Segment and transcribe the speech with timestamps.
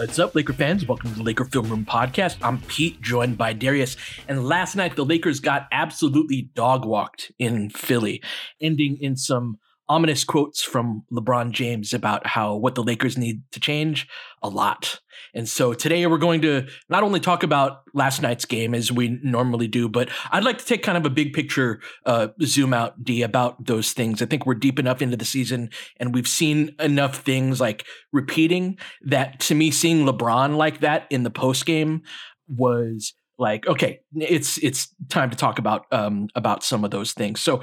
[0.00, 0.86] What's up, Laker fans?
[0.86, 2.38] Welcome to the Laker Film Room Podcast.
[2.40, 3.98] I'm Pete, joined by Darius.
[4.28, 8.22] And last night, the Lakers got absolutely dog walked in Philly,
[8.62, 9.58] ending in some
[9.90, 14.06] ominous quotes from LeBron James about how what the Lakers need to change
[14.40, 15.00] a lot.
[15.34, 19.18] And so today we're going to not only talk about last night's game as we
[19.24, 23.02] normally do, but I'd like to take kind of a big picture uh, zoom out,
[23.02, 24.22] D, about those things.
[24.22, 28.78] I think we're deep enough into the season and we've seen enough things like repeating
[29.02, 32.02] that to me, seeing LeBron like that in the post game
[32.46, 37.40] was like okay it's it's time to talk about um about some of those things.
[37.40, 37.62] So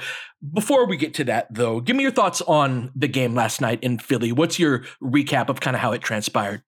[0.53, 3.79] before we get to that though give me your thoughts on the game last night
[3.83, 4.31] in philly.
[4.31, 6.63] What's your recap of kind of how it transpired?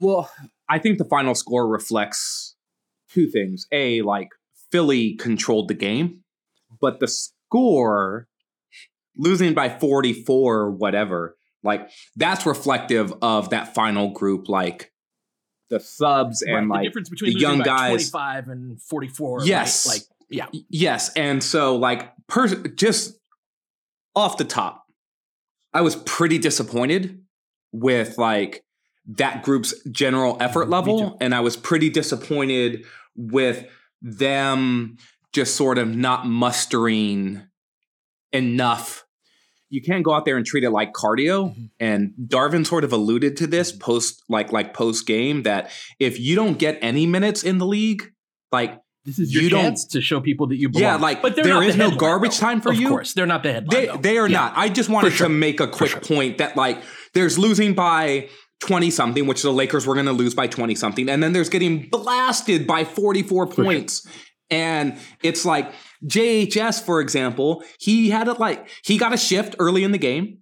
[0.00, 0.30] Well
[0.68, 2.56] i think the final score reflects
[3.10, 3.66] two things.
[3.70, 4.30] A like
[4.72, 6.24] philly controlled the game
[6.80, 8.26] but the score
[9.16, 14.92] losing by 44 or whatever like that's reflective of that final group like
[15.68, 18.10] the subs right, and like the, difference between the young guys.
[18.10, 19.86] 25 and 44 yes.
[19.86, 19.94] right?
[19.94, 20.46] like yeah.
[20.68, 23.16] Yes and so like per just
[24.14, 24.84] off the top
[25.72, 27.20] i was pretty disappointed
[27.72, 28.64] with like
[29.06, 32.84] that group's general effort level and i was pretty disappointed
[33.14, 33.66] with
[34.02, 34.96] them
[35.32, 37.42] just sort of not mustering
[38.32, 39.05] enough
[39.68, 41.50] you can't go out there and treat it like cardio.
[41.50, 41.64] Mm-hmm.
[41.80, 43.80] And Darvin sort of alluded to this mm-hmm.
[43.80, 48.12] post like like post game that if you don't get any minutes in the league,
[48.52, 50.82] like this is your you chance to show people that you belong.
[50.82, 52.46] Yeah, like but there is the no garbage though.
[52.46, 52.86] time for of you.
[52.86, 53.86] Of course, they're not the headline.
[53.86, 54.38] They, they are yeah.
[54.38, 54.52] not.
[54.56, 55.28] I just wanted sure.
[55.28, 56.00] to make a quick sure.
[56.00, 56.82] point that like
[57.14, 58.28] there's losing by
[58.60, 61.08] 20 something, which the Lakers were going to lose by 20 something.
[61.08, 64.02] And then there's getting blasted by 44 for points.
[64.02, 64.12] Sure.
[64.50, 65.72] And it's like
[66.04, 70.38] JHS, for example, he had a like he got a shift early in the game.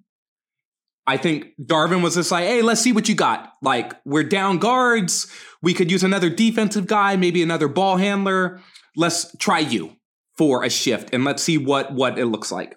[1.07, 3.53] I think Darvin was just like, hey, let's see what you got.
[3.61, 5.31] Like, we're down guards.
[5.61, 8.61] We could use another defensive guy, maybe another ball handler.
[8.97, 9.97] Let's try you
[10.37, 12.77] for a shift and let's see what what it looks like.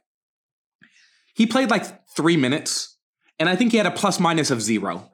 [1.33, 2.97] He played like three minutes,
[3.39, 5.11] and I think he had a plus minus of zero.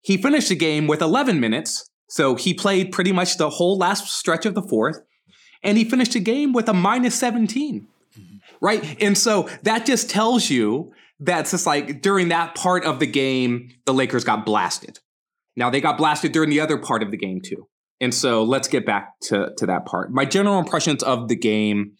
[0.00, 4.06] He finished the game with 11 minutes, so he played pretty much the whole last
[4.08, 5.00] stretch of the fourth
[5.66, 7.86] and he finished the game with a minus 17.
[8.60, 9.02] Right.
[9.02, 13.70] And so that just tells you that's just like during that part of the game,
[13.84, 15.00] the Lakers got blasted.
[15.56, 17.68] Now they got blasted during the other part of the game too.
[18.00, 20.12] And so let's get back to, to that part.
[20.12, 21.92] My general impressions of the game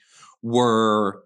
[0.42, 1.24] were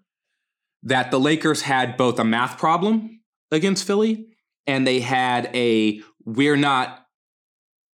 [0.83, 4.25] that the Lakers had both a math problem against Philly
[4.65, 7.05] and they had a we're not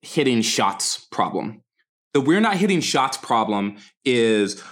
[0.02, 1.64] hitting shots problem
[2.18, 4.64] the we're not hitting shots problem is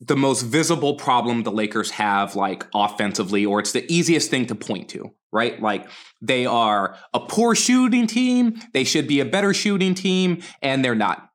[0.00, 4.54] the most visible problem the Lakers have, like offensively, or it's the easiest thing to
[4.54, 5.60] point to, right?
[5.60, 5.90] Like
[6.22, 10.94] they are a poor shooting team, they should be a better shooting team, and they're
[10.94, 11.28] not.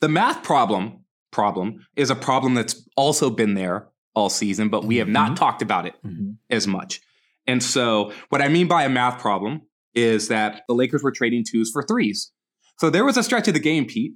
[0.00, 4.96] The math problem problem is a problem that's also been there all season, but we
[4.96, 5.34] have not mm-hmm.
[5.34, 6.30] talked about it mm-hmm.
[6.48, 7.02] as much.
[7.46, 9.62] And so, what I mean by a math problem
[9.94, 12.32] is that the Lakers were trading twos for threes.
[12.78, 14.14] So there was a stretch of the game, Pete,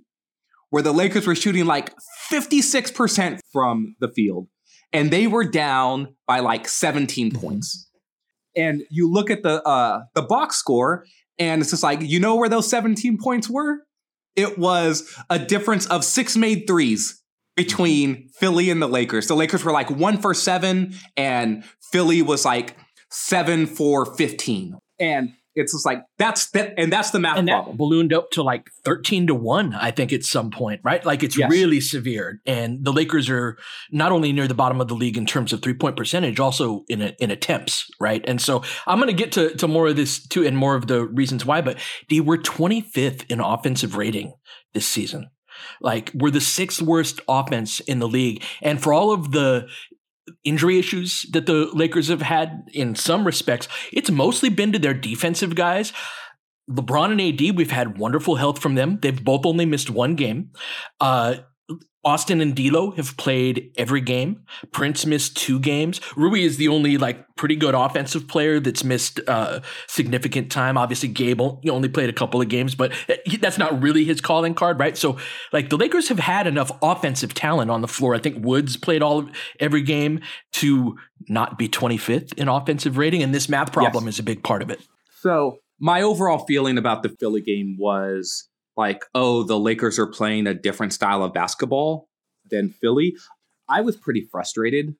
[0.71, 1.93] where the Lakers were shooting like
[2.31, 4.49] 56% from the field
[4.93, 7.41] and they were down by like 17 mm-hmm.
[7.41, 7.89] points.
[8.57, 11.05] And you look at the uh the box score
[11.39, 13.81] and it's just like you know where those 17 points were?
[14.35, 17.23] It was a difference of 6 made threes
[17.57, 19.27] between Philly and the Lakers.
[19.27, 22.77] The Lakers were like one for seven, and Philly was like
[23.11, 24.77] seven for 15.
[25.01, 27.77] And it's just like that's that, and that's the math and problem.
[27.77, 31.05] ballooned up to like 13 to 1 i think at some point right?
[31.05, 31.51] Like it's Yes.
[31.51, 32.41] really severe.
[32.47, 33.57] And the lakers are
[33.91, 36.85] not only near the bottom of the league in terms of three point percentage also
[36.89, 38.23] in a, in attempts right?
[38.29, 40.87] And so i'm going to get to to more of this too and more of
[40.87, 44.33] the reasons why but d we're 25th in offensive rating
[44.75, 45.31] this season.
[45.81, 48.43] Like we're the sixth worst offense in the league.
[48.63, 49.67] And for all of the
[50.45, 54.95] injury issues that the Lakers have had in some respects, it's mostly been to their
[54.95, 55.93] defensive guys.
[56.71, 58.99] LeBron and AD, we've had wonderful health from them.
[59.01, 60.51] They've both only missed one game.
[61.01, 61.37] Uh,
[62.07, 64.45] Austin and D'Lo have played every game.
[64.71, 66.01] Prince missed two games.
[66.17, 70.79] Rui is the only like pretty good offensive player that's missed uh, significant time.
[70.79, 72.93] Obviously, Gabe only played a couple of games, but
[73.41, 74.97] that's not really his calling card, right?
[74.97, 75.19] So,
[75.53, 78.15] like the Lakers have had enough offensive talent on the floor.
[78.15, 80.21] I think Woods played all of every game
[80.53, 80.97] to
[81.29, 84.71] not be 25th in offensive rating, and this math problem is a big part of
[84.71, 84.81] it.
[85.19, 90.47] So my overall feeling about the Philly game was like, oh, the Lakers are playing
[90.47, 92.09] a different style of basketball
[92.51, 93.17] than Philly.
[93.69, 94.95] I was pretty frustrated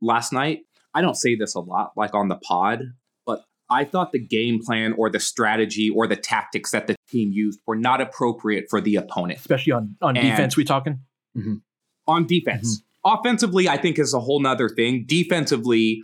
[0.00, 0.60] last night.
[0.94, 2.82] I don't say this a lot, like on the pod,
[3.26, 7.30] but I thought the game plan or the strategy or the tactics that the team
[7.32, 11.00] used were not appropriate for the opponent Especially on on And- defense, we talking.
[11.36, 11.56] Mm-hmm.
[12.08, 12.78] on defense.
[12.80, 13.18] Mm-hmm.
[13.18, 15.04] Offensively, I think is a whole nother thing.
[15.06, 16.02] Defensively,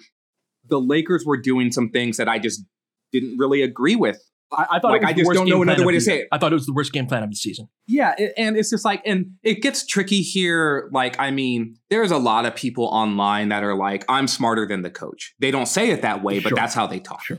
[0.66, 2.62] the Lakers were doing some things that I just
[3.10, 4.22] didn't really agree with.
[4.52, 6.00] I, I thought Like, it was I the just worst don't know another way to
[6.00, 6.28] say it.
[6.30, 7.68] I thought it was the worst game plan of the season.
[7.86, 10.88] Yeah, it, and it's just like, and it gets tricky here.
[10.92, 14.82] Like, I mean, there's a lot of people online that are like, I'm smarter than
[14.82, 15.34] the coach.
[15.40, 16.56] They don't say it that way, but Sure.
[16.56, 17.24] that's how they talk.
[17.24, 17.38] Sure.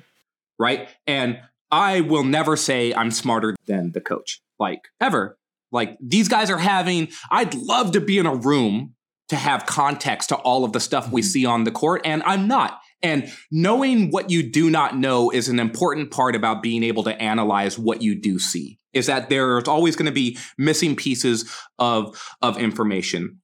[0.59, 0.89] Right.
[1.07, 1.39] And
[1.71, 5.37] I will never say I'm smarter than the coach, like, ever.
[5.71, 8.95] Like, these guys are having, I'd love to be in a room
[9.29, 11.25] to have context to all of the stuff we Mhm.
[11.25, 12.79] see on the court, and I'm not.
[13.05, 17.21] And knowing what you do not know is an important part about being able to
[17.21, 18.79] analyze what you do see.
[18.93, 21.47] Is that there's always going to be missing pieces
[21.77, 23.41] of of information.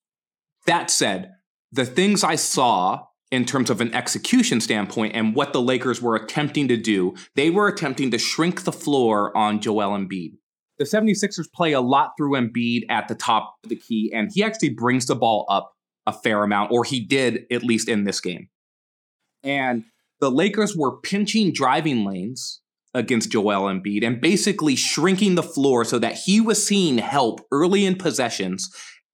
[0.65, 1.33] That said,
[1.71, 6.15] the things I saw in terms of an execution standpoint and what the Lakers were
[6.15, 10.37] attempting to do, they were attempting to shrink the floor on Joel Embiid.
[10.79, 14.43] The 76ers play a lot through Embiid at the top of the key, and he
[14.43, 15.73] actually brings the ball up
[16.07, 18.49] a fair amount, or he did at least in this game.
[19.43, 19.85] And
[20.19, 22.61] the Lakers were pinching driving lanes
[22.93, 27.85] against Joel Embiid and basically shrinking the floor so that he was seeing help early
[27.85, 28.69] in possessions.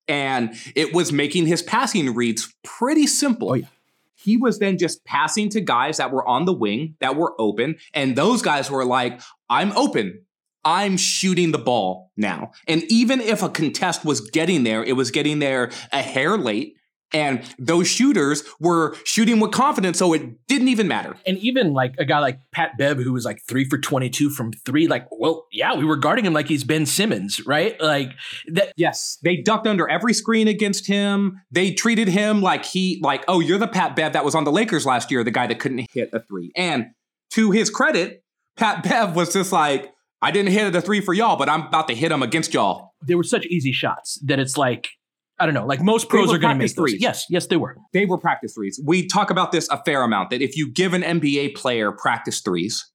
[0.07, 3.51] And it was making his passing reads pretty simple.
[3.51, 3.68] Oh, yeah.
[4.15, 7.77] He was then just passing to guys that were on the wing, that were open.
[7.94, 10.23] And those guys were like, I'm open.
[10.65, 12.51] I'm shooting the ball now.
[12.68, 16.76] And even if a contest was getting there, it was getting there a hair late.
[17.13, 21.15] And those shooters were shooting with confidence, so it didn't even matter.
[21.25, 24.51] And even like a guy like Pat Bev, who was like three for 22 from
[24.51, 27.80] three, like, well, yeah, we were guarding him like he's Ben Simmons, right?
[27.80, 28.12] Like
[28.48, 28.74] that.
[28.75, 31.42] Yes, they ducked under every screen against him.
[31.50, 34.51] They treated him like he, like, oh, you're the Pat Bev that was on the
[34.51, 36.51] Lakers last year, the guy that couldn't hit a three.
[36.57, 36.88] And
[37.31, 38.24] to his credit,
[38.57, 41.88] Pat Bev was just like, I didn't hit a three for y'all, but I'm about
[41.88, 42.92] to hit him against y'all.
[43.07, 44.89] They were such easy shots that it's like,
[45.39, 46.95] I don't know, like most pros are going to make those.
[46.99, 47.77] Yes, yes, they were.
[47.93, 48.81] They were practice threes.
[48.83, 52.41] We talk about this a fair amount that if you give an NBA player practice
[52.41, 52.91] threes,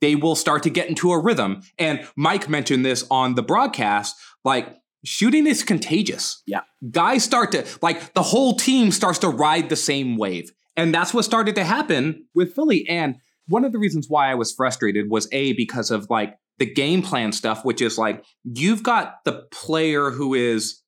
[0.00, 1.62] they will start to get into a rhythm.
[1.78, 4.14] And Mike mentioned this on the broadcast
[4.44, 6.42] like, shooting is contagious.
[6.46, 6.60] Yeah.
[6.90, 10.50] Guys start to, like, the whole team starts to ride the same wave.
[10.76, 12.86] And that's what started to happen with Philly.
[12.88, 13.16] And
[13.48, 17.02] one of the reasons why I was frustrated was A, because of like the game
[17.02, 20.80] plan stuff, which is like, you've got the player who is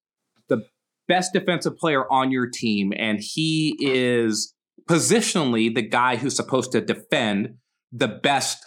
[1.10, 4.54] best defensive player on your team, and he is
[4.88, 7.56] positionally the guy who's supposed to defend
[7.92, 8.64] the best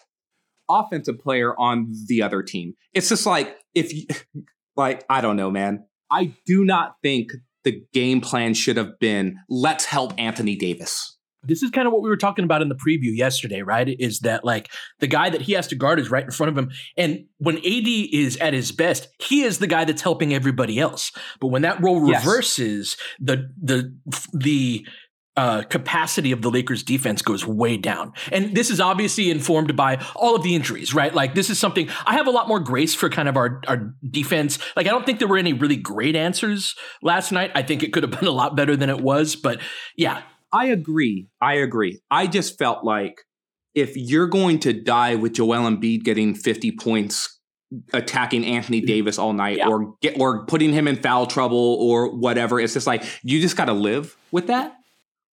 [0.69, 2.73] offensive player on the other team.
[2.93, 4.05] It's just like if you
[4.75, 5.85] like I don't know, man.
[6.11, 7.31] I do not think
[7.63, 11.12] the game plan should have been let's help Anthony Davis.
[11.43, 13.87] This is kind of what we were talking about in the preview yesterday, right?
[13.99, 16.57] Is that like the guy that he has to guard is right in front of
[16.57, 16.71] him.
[16.97, 21.11] And when AD is at his best, he is the guy that's helping everybody else.
[21.39, 22.25] But when that role Yes.
[22.25, 23.95] reverses, the the
[24.33, 24.85] the
[25.35, 28.13] uh, capacity of the Lakers defense goes way down.
[28.31, 31.11] And this is obviously informed by all of the injuries, right?
[31.13, 33.95] Like this is something I have a lot more grace for kind of our, our
[34.07, 34.59] defense.
[34.75, 37.51] Like I don't think there were any really great answers last night.
[37.55, 39.59] I think it could have been a lot better than it was, but
[39.97, 40.21] yeah,
[40.53, 41.27] I agree.
[41.41, 41.99] I agree.
[42.11, 43.21] I just felt like
[43.75, 47.39] if you're going to die with Joel Embiid getting 50 points
[47.91, 48.85] attacking Anthony mm.
[48.85, 49.67] Davis all night Yeah.
[49.67, 52.59] or get or putting him in foul trouble or whatever.
[52.59, 54.75] It's just like you just got to live with that.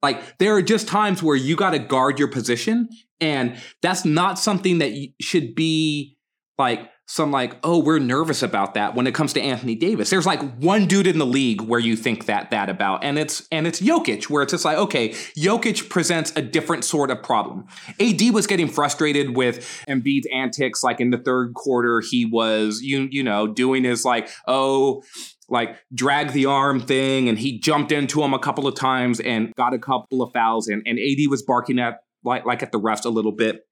[0.02, 2.88] Like there are just times where you got to guard your position,
[3.20, 6.16] and that's not something that should be
[6.58, 10.10] like some like oh we're nervous about that when it comes to Anthony Davis.
[10.10, 13.48] There's like one dude in the league where you think that that about, and it's
[13.50, 17.66] and it's Jokic, where it's just like okay, Jokic presents a different sort of problem.
[17.98, 23.08] AD was getting frustrated with Embiid's antics, like in the third quarter, he was you
[23.10, 25.02] you know doing his like oh
[25.48, 29.52] like drag the arm thing and he jumped into him a couple of times and
[29.56, 32.78] got a couple of fouls and, and AD was barking at like like at the
[32.78, 33.66] refs a little bit.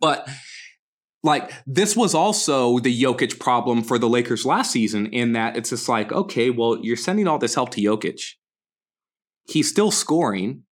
[0.00, 0.28] But
[1.24, 5.70] like this was also the Jokic problem for the Lakers last season in that it's
[5.70, 8.20] just like, okay, well, you're sending all this help to Jokic.
[9.48, 10.62] He's still scoring.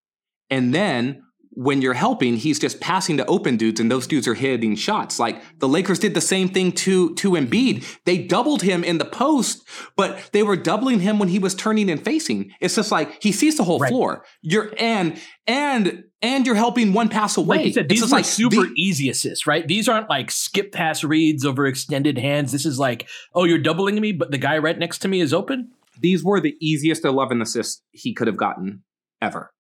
[0.51, 1.23] And then
[1.55, 5.19] when you're helping, he's just passing to open dudes, and those dudes are hitting shots.
[5.19, 7.85] Like the Lakers did the same thing to to Embiid.
[8.05, 9.63] They doubled him in the post,
[9.97, 12.53] but they were doubling him when he was turning and facing.
[12.61, 13.91] It's just like he sees the whole Right.
[13.91, 14.25] floor.
[14.41, 17.57] You're and and and you're helping one pass away.
[17.59, 19.67] Like you said, these are like super the- easy assists, right?
[19.67, 22.53] These aren't like skip pass reads over extended hands.
[22.53, 25.33] This is like, oh, you're doubling me, but the guy right next to me is
[25.35, 25.73] open.
[26.01, 28.83] these were the easiest 11 assists he could have gotten
[29.21, 29.53] ever.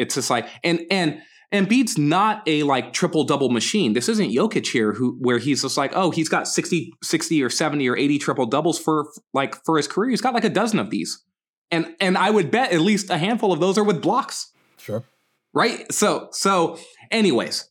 [0.00, 1.20] It's just like and and
[1.52, 3.92] Embiid's not a like triple double machine.
[3.92, 7.50] This isn't Jokic here who where he's just like, oh, he's got 60 60 or
[7.50, 10.10] 70 or 80 triple doubles for like for his career.
[10.10, 11.24] He's got like a dozen of these.
[11.70, 14.52] And and I would bet at least a handful of those are with blocks.
[14.78, 15.04] Sure.
[15.52, 15.92] Right?
[15.92, 16.78] So so
[17.10, 17.68] anyways,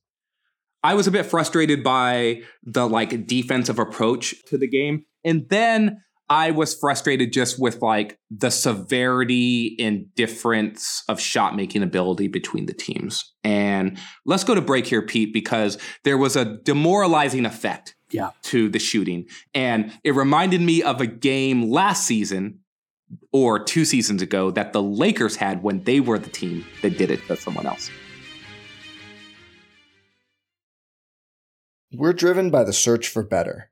[0.84, 5.06] I was a bit frustrated by the like defensive approach to the game.
[5.24, 11.82] And then I was frustrated just with like the severity and difference of shot making
[11.82, 13.34] ability between the teams.
[13.44, 18.30] And let's go to break here, Pete, because there was a demoralizing effect Yeah.
[18.44, 19.26] to the shooting.
[19.56, 22.60] And it reminded me of a game last season
[23.34, 27.10] or two seasons ago that the Lakers had when they were the team that did
[27.10, 27.90] it to someone else.
[31.92, 33.72] We're driven by the search for better.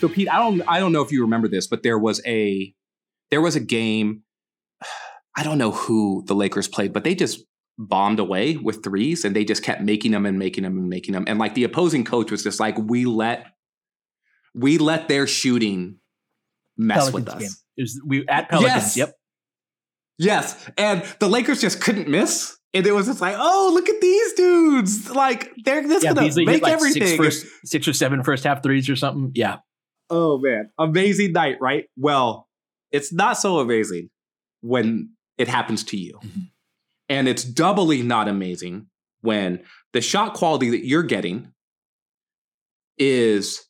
[0.00, 2.74] So Pete, I don't I don't know if you remember this, but there was a
[3.30, 4.22] there was a game.
[5.36, 7.40] I don't know who the Lakers played, but they just
[7.78, 11.12] bombed away with threes and they just kept making them and making them and making
[11.12, 11.24] them.
[11.28, 13.46] And like the opposing coach was just like, we let
[14.54, 15.98] we let their shooting
[16.76, 17.40] mess with us.
[17.40, 17.50] Game.
[17.76, 18.74] It was we at Pelicans.
[18.74, 18.96] Yes.
[18.96, 19.14] Yep.
[20.18, 20.70] Yes.
[20.76, 22.56] And the Lakers just couldn't miss.
[22.74, 25.10] And it was just like, oh, look at these dudes.
[25.10, 27.06] Like they're just Yeah, gonna Beasley hit make like everything.
[27.06, 29.30] six, first, six or seven first half threes or something.
[29.34, 29.58] Yeah.
[30.10, 31.86] Oh man, amazing night, right?
[31.96, 32.48] Well,
[32.90, 34.10] it's not so amazing
[34.60, 36.18] when it happens to you.
[36.22, 36.40] Mm-hmm.
[37.10, 38.88] And it's doubly not amazing
[39.22, 39.62] when
[39.92, 41.52] the shot quality that you're getting
[42.98, 43.64] is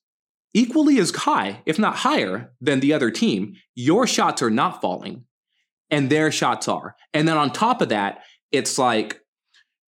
[0.55, 3.55] equally as high, if not higher, than the other team.
[3.75, 5.25] Your shots are not falling,
[5.91, 6.97] and their shots are.
[7.15, 9.21] And then on top of that, it's like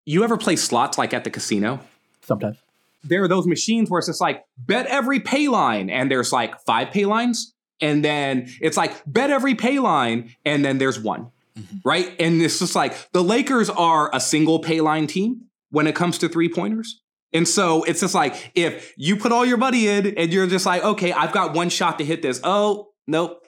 [0.05, 1.79] you ever play slots like at the casino?
[2.21, 2.57] Sometimes.
[3.03, 6.59] There are those machines where it's just like bet every pay line and there's like
[6.65, 11.31] five pay lines and then it's like bet every pay line and then there's one
[11.57, 11.77] mm-hmm.
[11.85, 15.41] right and it's just like the lakers are a single pay line team
[15.71, 17.01] when it comes to three pointers
[17.31, 20.65] and so it's just like if you put all your money in and you're just
[20.65, 23.39] like okay i've got one shot to hit this oh nope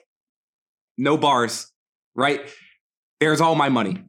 [0.98, 1.70] no bars,
[2.14, 2.40] right?
[3.20, 4.04] There's all my money.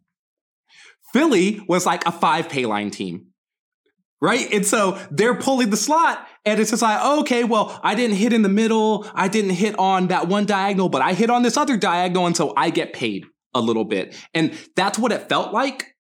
[1.11, 3.27] Philly was like a five pay line team.
[4.23, 4.53] Right.
[4.53, 8.31] And so they're pulling the slot and it's just like, okay, well, I didn't hit
[8.31, 9.05] in the middle.
[9.13, 12.25] I didn't hit on that one diagonal, but I hit on this other diagonal.
[12.25, 14.15] And so I get paid a little bit.
[14.33, 15.92] And that's what it felt like.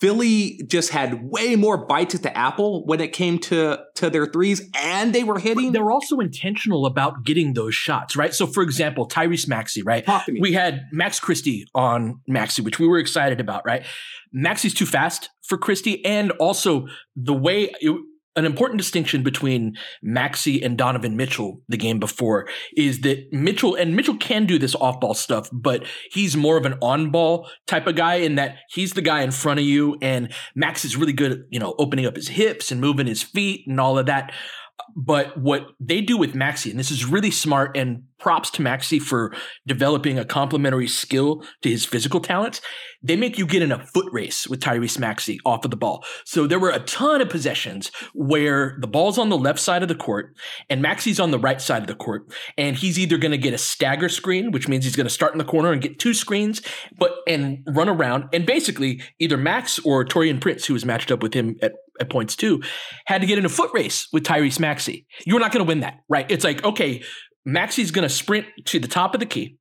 [0.00, 4.26] Philly just had way more bites at the apple when it came to to their
[4.26, 5.72] threes, and they were hitting.
[5.72, 8.34] They're also intentional about getting those shots, right?
[8.34, 10.04] So, for example, Tyrese Maxey, right?
[10.40, 13.84] We had Max Christie on Maxey, which we were excited about, right?
[14.32, 17.96] Maxey's too fast for Christie, and also the way it,
[18.36, 23.96] an important distinction between Maxey and Donovan Mitchell the game before is that Mitchell and
[23.96, 27.86] Mitchell can do this off ball stuff, but he's more of an on ball type
[27.86, 31.12] of guy in that he's the guy in front of you and Max is really
[31.12, 34.06] good at, you know, opening up his hips and moving his feet and all of
[34.06, 34.32] that.
[34.96, 38.98] But what they do with Maxey, and this is really smart, and props to Maxey
[38.98, 39.34] for
[39.66, 42.60] developing a complementary skill to his physical talents.
[43.02, 46.04] They make you get in a foot race with Tyrese Maxey off of the ball.
[46.24, 49.88] So there were a ton of possessions where the ball's on the left side of
[49.88, 50.36] the court
[50.68, 52.30] and Maxey's on the right side of the court.
[52.58, 55.32] And he's either going to get a stagger screen, which means he's going to start
[55.32, 56.60] in the corner and get two screens,
[56.98, 58.28] but and run around.
[58.34, 62.10] And basically either Max or Taurean Prince, who was matched up with him at at
[62.10, 62.62] points too,
[63.06, 65.06] had to get in a foot race with Tyrese Maxey.
[65.24, 66.26] You're not going to win that, right?
[66.28, 67.02] It's like, okay,
[67.44, 69.58] Maxey's going to sprint to the top of the key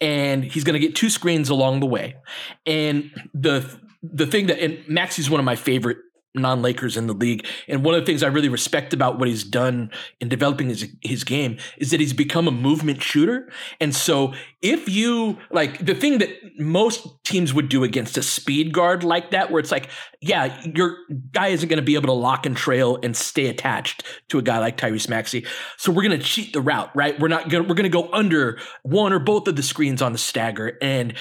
[0.00, 2.16] and he's going to get two screens along the way.
[2.66, 5.98] And the the thing that and Maxey's one of my favorite
[6.34, 7.46] non-Lakers in the league.
[7.68, 10.88] And one of the things I really respect about what he's done in developing his
[11.02, 13.50] his game is that he's become a movement shooter.
[13.80, 18.72] And so if you like the thing that most teams would do against a speed
[18.72, 19.88] guard like that, where it's like,
[20.20, 20.96] yeah, your
[21.32, 24.42] guy isn't going to be able to lock and trail and stay attached to a
[24.42, 25.46] guy like Tyrese Maxey.
[25.76, 27.18] So we're going to cheat the route, right?
[27.20, 30.02] We're not going to, we're going to go under one or both of the screens
[30.02, 31.14] on the stagger and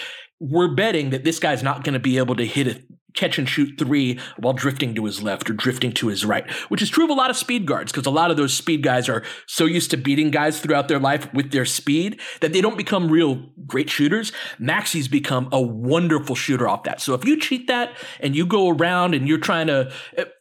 [0.44, 2.82] we're betting that this guy's not going to be able to hit a
[3.14, 6.82] catch and shoot three while drifting to his left or drifting to his right, which
[6.82, 9.08] is true of a lot of speed guards because a lot of those speed guys
[9.08, 12.78] are so used to beating guys throughout their life with their speed that they don't
[12.78, 14.32] become real great shooters.
[14.60, 17.00] Maxey's become a wonderful shooter off that.
[17.00, 19.94] So if you cheat that and you go around and you're trying to,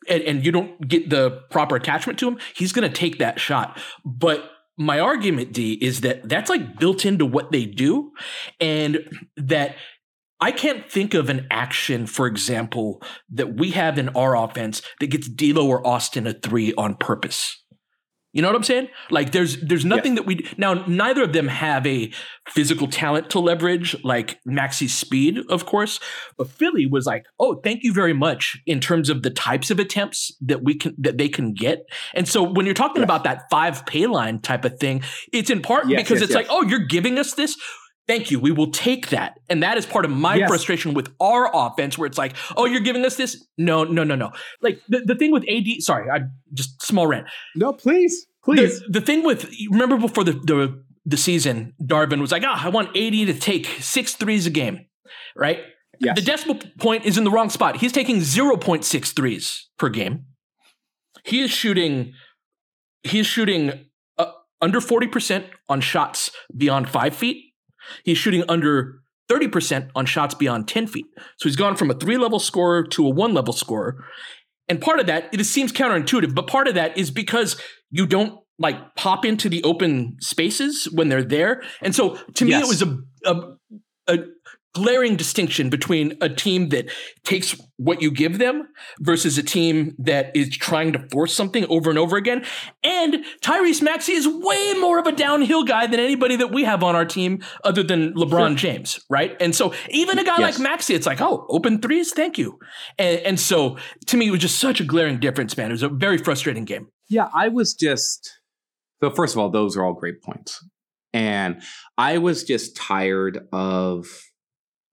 [0.09, 3.39] and, and you don't get the proper attachment to him, he's going to take that
[3.39, 3.79] shot.
[4.05, 8.13] But my argument, D, is that that's like built into what they do,
[8.61, 8.99] and
[9.37, 9.77] that
[10.43, 13.01] I can't think of an action, for example,
[13.31, 17.63] that we have in our offense that gets D'Lo or Austin a three on purpose.
[18.33, 18.89] You know what I'm saying?
[19.11, 20.21] Like there's there's nothing yes.
[20.21, 22.11] that we now neither of them have a
[22.49, 26.01] physical talent to leverage like Maxey's speed, of course.
[26.39, 29.79] But Philly was like, "Oh, thank you very much in terms of the types of
[29.79, 33.05] attempts that we can that they can get." And so when you're talking yes.
[33.05, 36.47] about that five pay line type of thing, it's in part yes, because it's like,
[36.49, 37.55] "Oh, you're giving us this
[38.09, 38.41] Thank you.
[38.41, 39.39] We will take that.
[39.49, 40.49] And that is part of my yes.
[40.49, 43.47] frustration with our offense, where it's like, oh, you're giving us this?
[43.57, 44.33] No, no, no, no.
[44.61, 47.29] Like the, the thing with AD, sorry, I just small rant.
[47.55, 48.81] No, please, please.
[48.81, 52.67] The, the thing with, remember before the, the, the season, Darvin was like, ah, oh,
[52.67, 54.87] I want AD to take six threes a game,
[55.37, 55.61] right?
[56.01, 56.17] Yes.
[56.17, 57.77] The decimal point is in the wrong spot.
[57.77, 60.25] He's taking 0.6 threes per game.
[61.25, 62.15] He is shooting,
[63.05, 63.87] he is shooting
[64.19, 67.52] uh, under 40% on shots beyond five feet
[68.05, 71.07] He's shooting under 30% on shots beyond 10 feet.
[71.39, 74.05] So he's gone from a three level scorer to a one level scorer.
[74.69, 78.39] And part of that, it seems counterintuitive, but part of that is because you don't
[78.59, 81.63] like pop into the open spaces when they're there.
[81.81, 82.65] And so to me, yes.
[82.65, 84.19] it was a, a, a
[84.75, 86.91] glaring distinction between a team that
[87.25, 88.69] takes what you give them
[89.01, 92.45] versus a team that is trying to force something over and over again.
[92.83, 96.83] And Tyrese Maxey is way more of a downhill guy than anybody that we have
[96.83, 98.73] on our team other than LeBron sure.
[98.73, 99.37] James, right?
[99.41, 100.59] And so even a guy yes.
[100.59, 102.59] like Maxey, it's like, oh, open threes, thank you.
[102.99, 105.69] And, and so to me, it was just such a glaring difference, man.
[105.71, 106.89] It was a very frustrating game.
[107.09, 108.39] Yeah, I was just
[109.03, 110.65] so first of all, those are all great points.
[111.13, 111.61] And
[111.99, 114.07] I was just tired of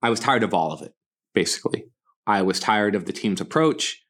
[0.02, 0.94] I was tired of all of it,
[1.34, 1.84] basically.
[2.26, 4.04] I was tired of the team's approach.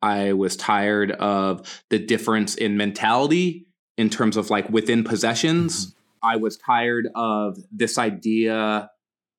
[0.00, 5.86] I was tired of the difference in mentality in terms of like within possessions.
[5.86, 5.98] Mm-hmm.
[6.26, 8.90] I was tired of this idea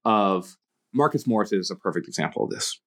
[0.04, 0.58] of
[0.94, 2.80] Marcus Morris is a perfect example of this.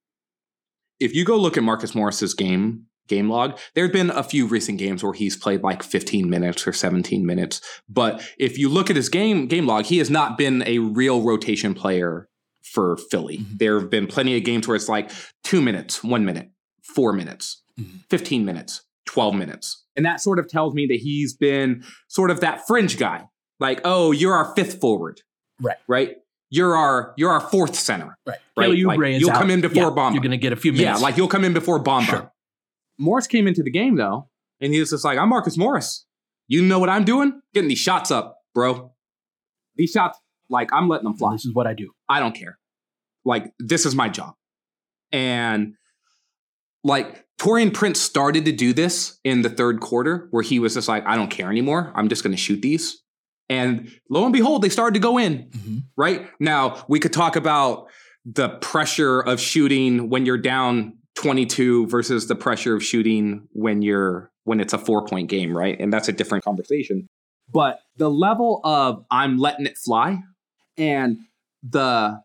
[1.01, 4.47] If you go look at Marcus Morris's game game log, there have been a few
[4.47, 7.61] recent games where he's played like 15 minutes or 17 minutes.
[7.89, 11.23] But if you look at his game game log, he has not been a real
[11.23, 12.29] rotation player
[12.63, 13.39] for Philly.
[13.39, 13.57] Mm-hmm.
[13.59, 15.11] There have been plenty of games where it's like
[15.45, 16.51] two minutes, one minute,
[16.83, 17.99] four minutes, mm-hmm.
[18.11, 19.85] 15 minutes, 12 minutes.
[19.97, 23.25] And that sort of tells me that he's been sort of that fringe guy.
[23.61, 25.23] Like, oh, you're our fifth forward.
[25.61, 25.77] Right.
[25.89, 26.17] Right.
[26.51, 28.17] you're our you're our fourth center.
[28.27, 28.39] Right.
[28.57, 29.39] Right, Kelly like, you'll out.
[29.39, 30.13] come in before Yeah, Bamba.
[30.13, 31.01] You're going to get a few minutes.
[31.01, 32.05] Yeah, like you'll come in before Bamba.
[32.07, 32.33] Sure.
[32.99, 34.29] Morris came into the game though,
[34.61, 36.05] and he was just like, "I'm Marcus Morris.
[36.49, 37.41] You know what I'm doing?
[37.55, 38.93] Getting these shots up, bro.
[39.77, 40.19] These shots,
[40.51, 41.33] like I'm letting them fly.
[41.33, 41.91] this is what I do.
[42.09, 42.59] I don't care.
[43.25, 44.35] Like this is my job."
[45.13, 45.75] And
[46.85, 50.89] like Taurean Prince started to do this in the third quarter, where he was just
[50.89, 51.93] like, "I don't care anymore.
[51.95, 53.03] I'm just going to shoot these."
[53.51, 55.83] And lo and behold, they started to go in Mhm.
[55.97, 56.29] right?
[56.39, 57.87] Now, we could talk about
[58.27, 64.31] the pressure of shooting when you're down 22 versus the pressure of shooting when you're
[64.45, 65.79] when it's a 4-point game, right?
[65.81, 67.07] And that's a different conversation.
[67.53, 70.21] But the level of I'm letting it fly
[70.79, 71.19] and
[71.63, 72.21] the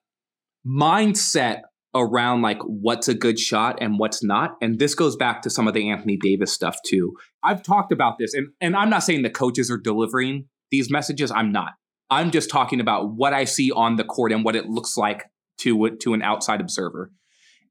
[0.65, 1.61] mindset
[1.95, 5.67] around like what's a good shot and what's not and this goes back to some
[5.67, 7.15] of the Anthony Davis stuff too.
[7.43, 11.31] I've talked about this and and I'm not saying the coaches are delivering these messages,
[11.31, 11.73] I'm not.
[12.09, 15.25] I'm just talking about what I see on the court and what it looks like
[15.59, 17.11] to to an outside observer.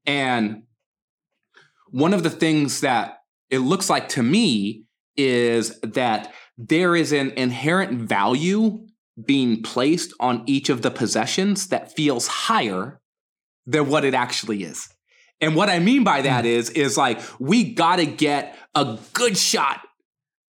[0.05, 0.63] And
[1.89, 3.19] one of the things that
[3.49, 8.85] it looks like to me is that there is an inherent value
[9.23, 12.99] being placed on each of the possessions that feels higher
[13.65, 14.89] than what it actually is.
[15.41, 16.49] And what I mean by that hmm.
[16.51, 19.81] is is like we got to get a good shot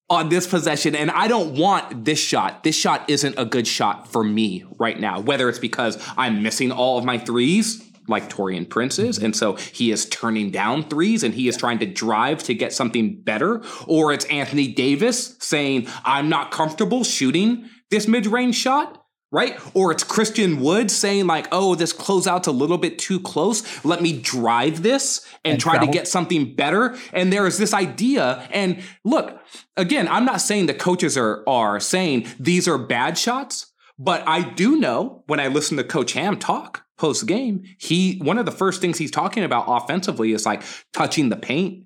[0.09, 2.63] on this possession and I don't want this shot.
[2.63, 6.71] This shot isn't a good shot for me right now, whether it's because I'm missing
[6.71, 9.25] all of my threes like Taurean Prince is, mm-hmm.
[9.25, 12.71] and so he is turning down threes and he is trying to drive to get
[12.71, 19.01] something better, or it's Anthony Davis saying, I'm not comfortable shooting this mid range shot.
[19.31, 19.59] Right?
[19.73, 23.83] Or it's Christian Wood saying, like, oh, this closeout's a little bit too close.
[23.83, 26.95] Let me drive this and, And try to get something better.
[27.11, 28.47] And there is this idea.
[28.51, 29.41] And look,
[29.75, 34.41] again, I'm not saying the coaches are are saying these are bad shots, but I
[34.41, 38.53] do know when I listen to Coach Ham talk post game, he one of the
[38.53, 41.85] first things he's talking about offensively is like touching the paint.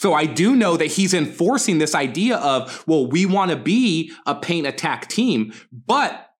[0.00, 4.10] So I do know that he's enforcing this idea of, well, we want to be
[4.24, 6.30] a paint attack team, but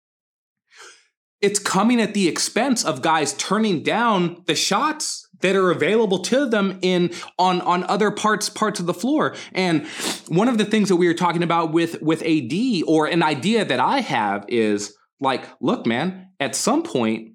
[1.43, 6.47] it's coming at the expense of guys turning down the shots that are available to
[6.47, 9.37] them in on on other parts parts of the floor.
[9.53, 9.87] And
[10.29, 13.67] one of the things that we were talking about with with AD or an idea
[13.67, 17.33] that I have is like, look, man, at some point,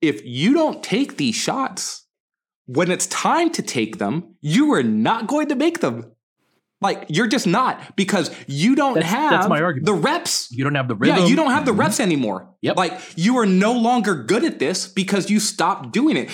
[0.00, 2.07] if you don't take these shots,
[2.68, 6.12] when it's time to take them, you are not going to make them.
[6.80, 9.86] Like you're just not because you don't That's- have that's my argument.
[9.86, 10.48] the reps.
[10.52, 11.16] You don't have the rhythm.
[11.18, 12.54] Yeah, you don't have the reps anymore.
[12.62, 12.76] Yep.
[12.76, 16.30] Like you are no longer good at this because you stopped doing it.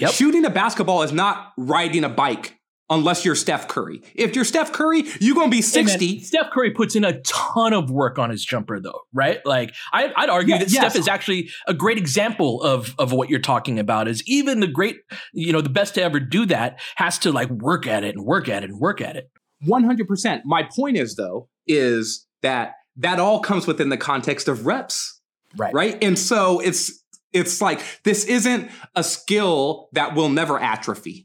[0.00, 0.10] Yep.
[0.10, 2.58] Shooting a basketball is not riding a bike
[2.90, 4.02] unless you're Steph Curry.
[4.14, 6.20] If you're Steph Curry, you're going to be Hey, man, 60.
[6.20, 9.40] Steph Curry puts in a ton of work on his jumper, though, right?
[9.44, 10.92] Like, I, I'd argue Yeah, that yes.
[10.92, 14.08] Steph is actually a great example of of what you're talking about.
[14.08, 14.96] Is even the great,
[15.32, 18.24] you know, the best to ever do that has to like work at it and
[18.24, 19.30] work at it and work at it.
[19.66, 20.42] 100%.
[20.44, 25.20] My point is though is that that all comes within the context of reps.
[25.56, 25.72] Right.
[25.72, 25.98] Right?
[26.02, 31.23] And so it's it's like this isn't a skill that will never atrophy.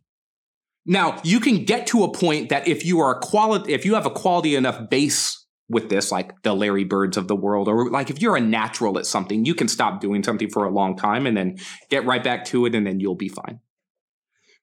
[0.89, 4.07] Now, you can get to a point that if you are quality if you have
[4.07, 8.09] a quality enough base with this like the Larry Birds of the world or like
[8.09, 11.27] if you're a natural at something, you can stop doing something for a long time
[11.27, 11.59] and then
[11.91, 13.59] get right back to it and then you'll be fine.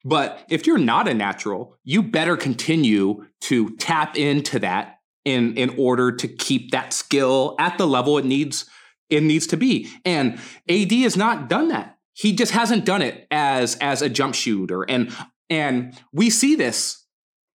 [0.05, 5.77] But if you're not a natural, you better continue to tap into that in in
[5.79, 8.69] order to keep that skill at the level it needs
[9.09, 9.89] it needs to be.
[10.05, 11.99] And AD has not done that.
[12.15, 14.83] He just hasn't done it as as a jump shooter.
[14.83, 15.15] And
[15.51, 17.05] and we see this.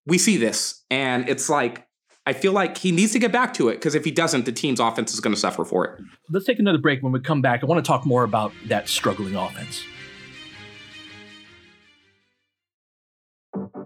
[0.05, 0.83] We see this.
[0.89, 1.87] And it's like
[2.27, 4.51] I feel like he needs to get back to it because if he doesn't, the
[4.51, 6.03] team's offense is going to suffer for it.
[6.29, 7.01] Let's take another break.
[7.01, 9.81] When we come back, I want to talk more about that struggling offense.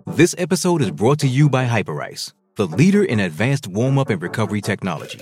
[0.08, 4.20] This episode is brought to you by Hyperice, the leader in advanced warm up and
[4.20, 5.22] recovery technology.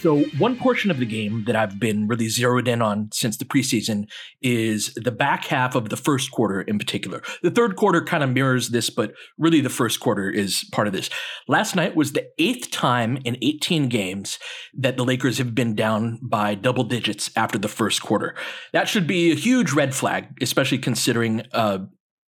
[0.00, 3.44] So, one portion of the game that I've been really zeroed in on since the
[3.44, 4.08] preseason
[4.40, 7.20] is the back half of the first quarter in particular.
[7.42, 10.92] The third quarter kind of mirrors this, but really the first quarter is part of
[10.92, 11.10] this.
[11.48, 14.38] Last night was the eighth time in 18 games
[14.74, 18.36] that the Lakers have been down by double digits after the first quarter.
[18.72, 21.78] That should be a huge red flag, especially considering uh,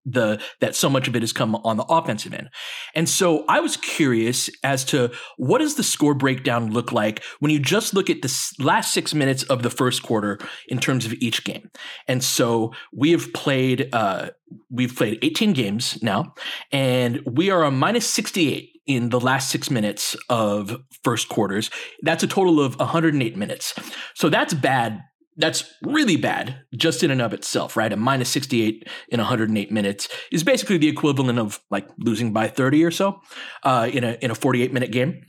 [0.05, 2.49] the that so much of it has come on the offensive end.
[2.95, 7.51] And so I was curious as to what does the score breakdown look like when
[7.51, 11.13] you just look at the last 6 minutes of the first quarter in terms of
[11.15, 11.71] each game.
[12.09, 14.31] And so we have played uh
[14.71, 16.35] we've played 18 games now
[16.73, 21.71] and we are a minus 68 in the last 6 minutes of first quarters.
[22.03, 23.75] That's a total of 108 minutes.
[24.15, 25.03] So that's bad
[25.41, 27.93] that's really bad just in and of itself, right?
[27.93, 32.85] A minus 68 in 108 minutes is basically the equivalent of like losing by 30
[32.85, 33.21] or so
[33.65, 35.23] uh, in a in a 48 minute game.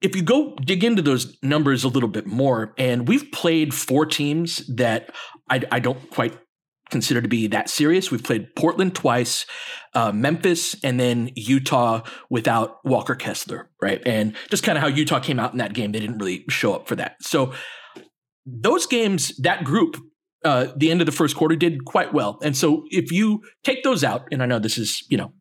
[0.00, 4.04] If you go dig into those numbers a little bit more, and we've played four
[4.04, 5.14] teams that
[5.48, 6.36] I, I don't quite
[6.90, 8.10] consider to be that serious.
[8.10, 9.46] We've played Portland twice,
[9.94, 14.02] uh, Memphis, and then Utah without Walker Kessler, right?
[14.04, 16.74] And just kind of how Utah came out in that game, they didn't really show
[16.74, 17.16] up for that.
[17.22, 17.52] So
[18.46, 19.96] those games, that group,
[20.44, 22.38] uh, the end of the first quarter did quite well.
[22.42, 25.32] And so if you take those out, and I know this is, you know,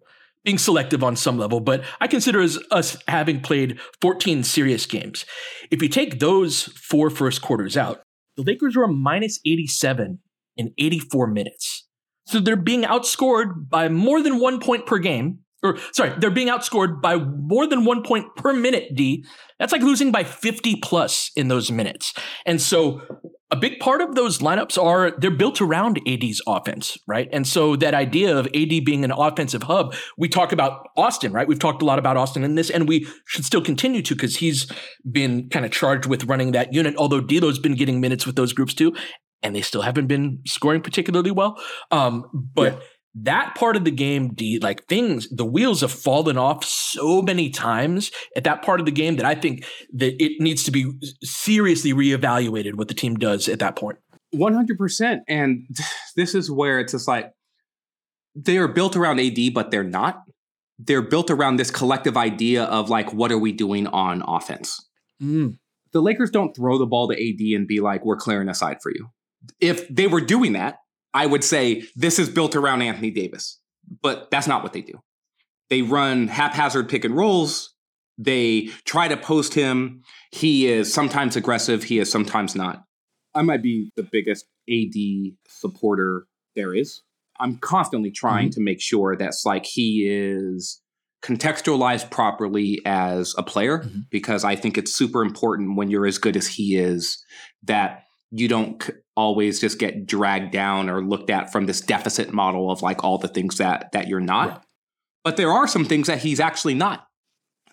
[0.44, 5.26] being selective on some level, but I consider as us having played 14 serious games.
[5.72, 8.02] If you take those four first quarters out,
[8.36, 10.20] the Lakers were minus 87
[10.58, 11.88] in 84 minutes.
[12.26, 16.50] So they're being outscored by more than one point per game or sorry, they're being
[16.50, 19.26] outscored by more than one point per minute, D.
[19.60, 22.14] That's like losing by 50 plus in those minutes.
[22.46, 23.02] And so
[23.54, 27.30] a big part of those lineups are they're built around AD's offense, right?
[27.32, 31.48] And so that idea of AD being an offensive hub, we talk about Austin, right?
[31.48, 34.38] We've talked a lot about Austin in this, and we should still continue to because
[34.38, 34.72] he's
[35.10, 38.54] been kind of charged with running that unit, although D'Lo's been getting minutes with those
[38.54, 38.96] groups too,
[39.44, 41.62] and they still haven't been scoring particularly well.
[41.92, 42.80] Um, but yeah
[43.16, 47.50] that part of the game, D, like things, the wheels have fallen off so many
[47.50, 50.92] times at that part of the game that I think that it needs to be
[51.24, 54.00] seriously reevaluated what the team does at that point.
[54.34, 55.20] 100%.
[55.28, 55.68] And
[56.16, 57.32] this is where it's just like
[58.36, 60.24] they are built around AD, but they're not.
[60.80, 64.90] They're built around this collective idea of like, what are we doing on offense?
[65.22, 65.58] Mm.
[65.92, 68.78] The Lakers don't throw the ball to AD and be like, we're clearing a side
[68.82, 69.10] for you.
[69.60, 70.78] If they were doing that,
[71.14, 73.60] I would say this is built around Anthony Davis,
[74.02, 75.00] but that's not what they do.
[75.70, 77.74] They run haphazard pick and rolls.
[78.18, 80.02] They try to post him.
[80.32, 82.84] He is sometimes aggressive, he is sometimes not.
[83.36, 87.02] I might be the biggest AD supporter there is.
[87.40, 88.60] I'm constantly trying mm-hmm.
[88.60, 90.82] to make sure that's like he is
[91.24, 94.02] contextualized properly as a player mm-hmm.
[94.12, 97.24] because I think it's super important when you're as good as he is
[97.64, 98.04] that
[98.36, 102.82] you don't always just get dragged down or looked at from this deficit model of
[102.82, 104.66] like all the things that that you're not.
[105.24, 107.08] But there are some things that he's actually not.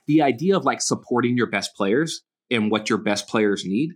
[0.06, 3.92] The idea of like supporting your best players and what your best players need.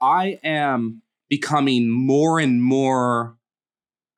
[0.00, 3.38] I am becoming more and more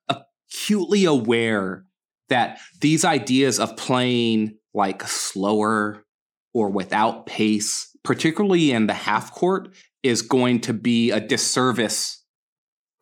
[0.08, 1.84] acutely aware
[2.28, 6.04] that these ideas of playing like slower
[6.52, 9.68] or without pace, particularly in the half court,
[10.02, 12.24] is going to be a disservice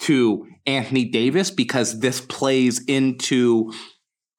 [0.01, 3.73] to Anthony Davis because this plays into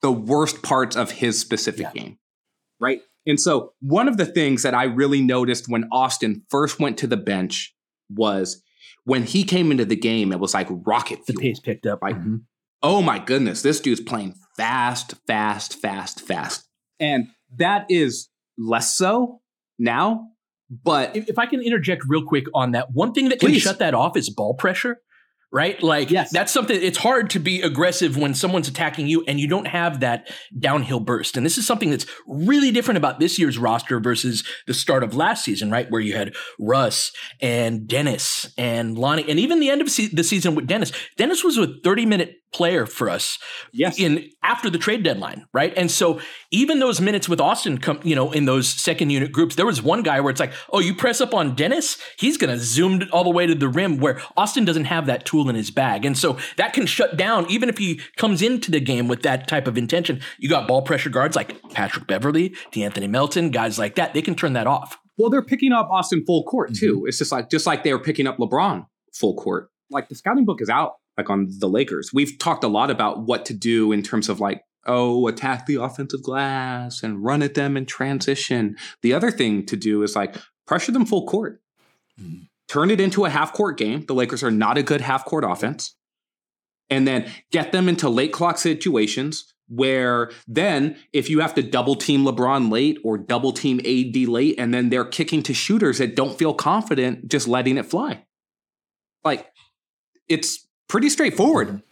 [0.02, 2.02] the worst parts of his specific yeah.
[2.02, 2.18] game.
[2.80, 3.00] Right.
[3.26, 7.06] And so, one of the things that I really noticed when Austin first went to
[7.06, 7.74] the bench
[8.08, 8.62] was
[9.04, 11.40] when he came into the game, it was like rocket fuel.
[11.40, 12.02] The pace picked up.
[12.02, 12.14] Right.
[12.14, 12.36] Mm-hmm.
[12.82, 16.68] Oh my goodness, this dude's playing fast, fast, fast, fast.
[17.00, 19.40] And that is less so
[19.78, 20.28] now
[20.70, 23.62] but if, if, I can interject real quick on that, one thing that can please.
[23.62, 25.00] shut that off is ball pressure
[25.50, 25.82] right?
[25.82, 26.30] Like yes.
[26.30, 30.00] that's something it's hard to be aggressive when someone's attacking you and you don't have
[30.00, 31.36] that downhill burst.
[31.36, 35.14] And this is something that's really different about this year's roster versus the start of
[35.14, 35.90] last season, right?
[35.90, 40.54] Where you had Russ and Dennis and Lonnie and even the end of the season
[40.54, 40.92] with Dennis.
[41.16, 43.38] Dennis was a 30 minute player for us
[43.72, 43.98] yes.
[43.98, 45.72] in after the trade deadline, right?
[45.76, 49.56] And so even those minutes with Austin come, you know, in those second unit groups,
[49.56, 52.58] there was one guy where it's like, oh, you press up on Dennis, he's gonna
[52.58, 55.70] zoom all the way to the rim where Austin doesn't have that tool in his
[55.70, 56.04] bag.
[56.04, 59.48] And so that can shut down, even if he comes into the game with that
[59.48, 60.20] type of intention.
[60.38, 64.14] You got ball pressure guards like Patrick Beverley, De'Anthony Melton, guys like that.
[64.14, 64.98] They can turn that off.
[65.18, 66.98] Well, they're picking up Austin full court too.
[66.98, 67.08] Mm-hmm.
[67.08, 69.70] It's just like just like they were picking up LeBron full court.
[69.90, 72.10] Like the scouting book is out, like on the Lakers.
[72.14, 75.76] We've talked a lot about what to do in terms of like oh, attack the
[75.76, 78.74] offensive glass and run at them in transition.
[79.02, 81.60] The other thing to do is like pressure them full court.
[82.20, 82.44] Mm-hmm.
[82.66, 84.04] turn it into a half court game.
[84.06, 85.94] The Lakers are not a good half court offense.
[86.90, 91.94] And then get them into late clock situations where then if you have to double
[91.94, 96.16] team LeBron late or double team AD late, and then they're kicking to shooters that
[96.16, 98.24] don't feel confident just letting it fly.
[99.22, 99.46] Like
[100.28, 101.82] it's pretty straightforward.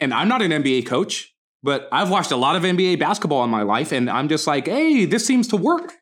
[0.00, 3.50] And I'm not an NBA coach, but I've watched a lot of NBA basketball in
[3.50, 5.92] my life, and I'm just like, hey, this seems to work.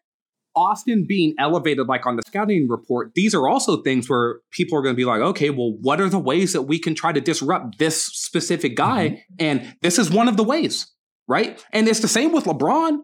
[0.55, 4.83] Austin being elevated like on the scouting report, these are also things where people are
[4.83, 7.21] going to be like, okay, well, what are the ways that we can try to
[7.21, 9.09] disrupt this specific guy?
[9.09, 9.35] Mm-hmm.
[9.39, 10.91] And this is one of the ways,
[11.29, 11.63] right?
[11.73, 12.99] And it's the same with LeBron.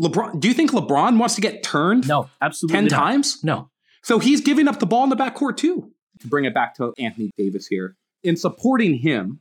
[0.00, 2.08] LeBron, do you think LeBron wants to get turned?
[2.08, 2.96] No, absolutely 10 not.
[2.96, 3.44] times?
[3.44, 3.70] No.
[4.02, 5.92] So he's giving up the ball in the backcourt too.
[6.20, 9.40] To bring it back to Anthony Davis here, in supporting him,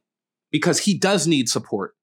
[0.52, 1.94] because he does need support.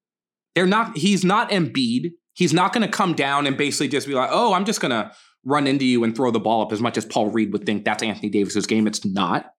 [0.55, 2.12] They're not, he's not Embiid.
[2.33, 4.91] He's not going to come down and basically just be like, oh, I'm just going
[4.91, 5.12] to
[5.45, 7.85] run into you and throw the ball up as much as Paul Reed would think
[7.85, 8.87] that's Anthony Davis's game.
[8.87, 9.53] It's not,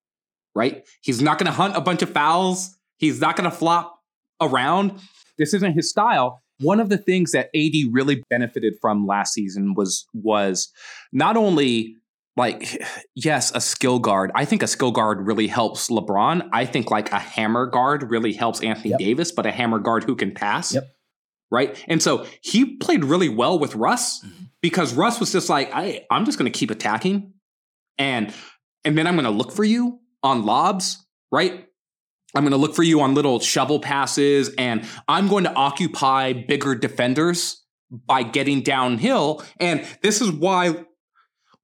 [0.56, 0.86] right?
[1.02, 2.78] He's not going to hunt a bunch of fouls.
[2.98, 4.00] He's not going to flop
[4.42, 5.00] around.
[5.38, 6.42] This isn't his style.
[6.60, 10.72] One of the things that AD really benefited from last season was was
[11.14, 11.96] not only
[12.38, 12.82] like
[13.16, 14.32] yes, a skill guard.
[14.36, 16.50] I think a skill guard really helps LeBron.
[16.54, 19.00] I think like a hammer guard really helps Anthony yep.
[19.00, 20.74] Davis, but a hammer guard who can pass.
[20.74, 20.88] Yep.
[21.52, 21.84] Right.
[21.88, 24.24] And so he played really well with Russ.
[24.24, 27.34] Mm-hmm because Russ was just like, I, I'm just going to keep attacking,
[27.98, 28.34] and
[28.84, 31.66] and then I'm going to look for you on lobs, right?
[32.36, 36.34] I'm going to look for you on little shovel passes, and I'm going to occupy
[36.34, 39.44] bigger defenders by getting downhill.
[39.60, 40.86] And this is why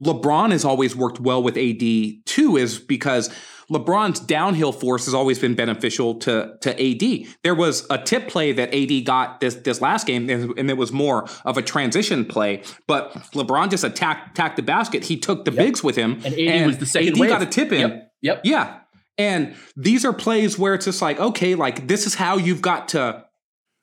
[0.04, 3.30] LeBron has always worked well with AD too, is because
[3.72, 7.28] LeBron's downhill force has always been beneficial to to AD.
[7.44, 10.92] There was a tip play that AD got this this last game, and it was
[10.92, 12.64] more of a transition play.
[12.88, 15.06] But LeBron just attacked attacked the basket.
[15.06, 15.66] He took the yep.
[15.66, 17.14] bigs with him, and AD and was the second.
[17.14, 17.30] AD wave.
[17.30, 17.90] got a tip in.
[17.90, 18.12] Yep.
[18.22, 18.42] yep.
[18.44, 18.80] Yeah.
[19.18, 22.90] And these are plays where it's just like, okay, like this is how you've got
[22.90, 23.24] to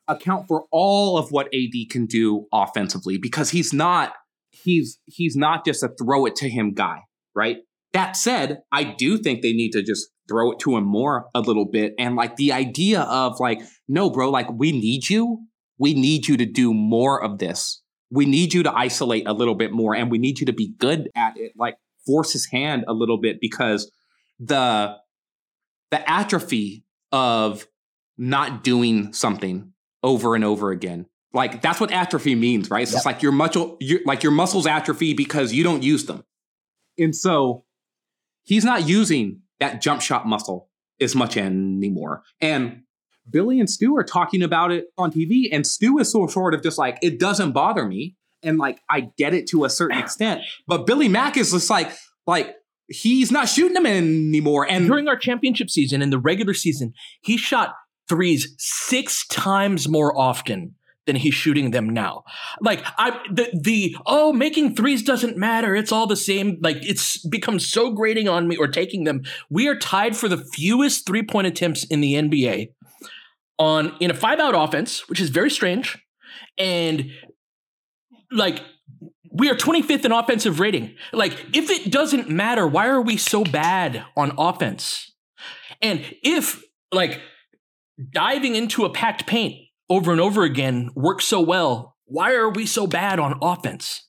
[0.09, 4.15] account for all of what AD can do offensively because he's not
[4.63, 7.01] he's he's not just a throw it to him guy,
[7.35, 7.59] right?
[7.93, 11.41] That said, I do think they need to just throw it to him more a
[11.41, 11.93] little bit.
[11.99, 15.47] And like the idea of like, no, bro, like we need you.
[15.79, 17.83] We need you to do more of this.
[18.11, 20.75] We need you to isolate a little bit more and we need you to be
[20.79, 21.53] good at it.
[21.57, 23.91] Like force his hand a little bit because
[24.39, 24.97] the
[25.91, 27.67] the atrophy of
[28.17, 29.73] not doing something
[30.03, 31.07] over and over again.
[31.33, 32.83] Like that's what atrophy means, right?
[32.83, 33.07] It's yep.
[33.07, 36.25] like your muscle, your, like your muscles atrophy because you don't use them.
[36.99, 37.65] And so
[38.43, 40.69] he's not using that jump shot muscle
[41.01, 42.23] as much anymore.
[42.41, 42.83] And
[43.29, 46.63] Billy and Stu are talking about it on TV, and Stu is so sort of
[46.63, 48.17] just like, it doesn't bother me.
[48.43, 50.43] And like, I get it to a certain extent.
[50.67, 51.93] But Billy Mack is just like,
[52.27, 52.57] like,
[52.89, 54.67] he's not shooting them anymore.
[54.69, 56.93] And during our championship season, in the regular season,
[57.23, 57.75] he shot
[58.09, 60.75] threes six times more often
[61.07, 62.25] than he's shooting them now.
[62.61, 65.75] Like I the the oh making threes doesn't matter.
[65.75, 66.59] It's all the same.
[66.61, 69.23] Like it's become so grating on me or taking them.
[69.51, 72.69] We are tied for the fewest three point attempts in the NBA
[73.59, 75.99] on in a five out offense, which is very strange.
[76.59, 77.11] And
[78.31, 78.63] like
[79.33, 80.95] we are 25th in offensive rating.
[81.13, 85.13] Like if it doesn't matter, why are we so bad on offense?
[85.81, 86.63] And if
[86.93, 87.21] like
[88.13, 89.57] diving into a packed paint
[89.93, 94.09] over and over again works so well, why are we so bad on offense?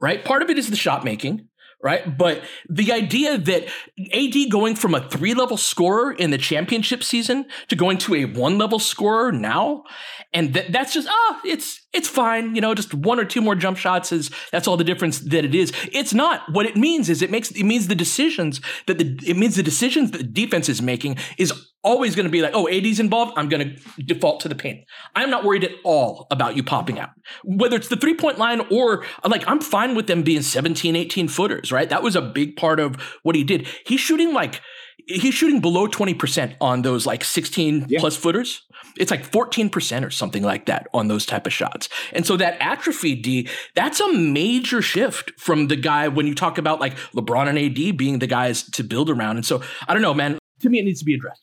[0.00, 0.24] Right?
[0.24, 1.48] Part of it is the shot making,
[1.82, 2.16] right?
[2.16, 3.64] But the idea that
[4.12, 8.24] AD going from a three level scorer in the championship season to going to a
[8.24, 9.84] one level scorer now,
[10.32, 13.40] and th- that's just ah, oh, it's it's fine, you know, just one or two
[13.40, 15.72] more jump shots is that's all the difference that it is.
[15.92, 16.42] It's not.
[16.52, 19.62] What it means is it makes it means the decisions that the it means the
[19.62, 21.52] decisions that the defense is making is
[21.84, 23.34] always going to be like, oh, AD's involved.
[23.36, 24.84] I'm going to default to the paint.
[25.14, 27.10] I'm not worried at all about you popping out,
[27.44, 31.28] whether it's the three point line or like, I'm fine with them being 17, 18
[31.28, 31.88] footers, right?
[31.88, 33.68] That was a big part of what he did.
[33.86, 34.60] He's shooting like,
[35.06, 38.00] he's shooting below 20% on those like 16 yeah.
[38.00, 38.62] plus footers.
[38.98, 41.88] It's like 14% or something like that on those type of shots.
[42.12, 46.58] And so that atrophy D, that's a major shift from the guy when you talk
[46.58, 49.36] about like LeBron and AD being the guys to build around.
[49.36, 51.42] And so I don't know, man, to me, it needs to be addressed.